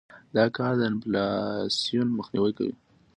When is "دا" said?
0.35-0.45